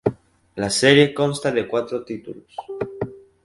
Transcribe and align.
La 0.55 0.71
serie 0.71 1.13
consta 1.13 1.51
de 1.51 1.67
cuatro 1.67 2.03
títulos. 2.03 2.55